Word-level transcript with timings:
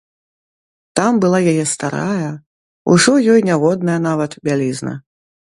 Там 0.99 1.13
была 1.23 1.39
яе 1.51 1.65
старая, 1.75 2.31
ужо 2.95 3.13
ёй 3.35 3.47
нягодная 3.51 3.99
нават, 4.11 4.31
бялізна. 4.49 4.93